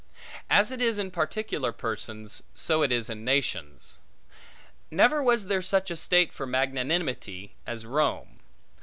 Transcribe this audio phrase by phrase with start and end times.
[0.49, 3.99] As it is in particular persons, so it is in nations.
[4.89, 8.39] Never was there such a state for magnanimity as Rome.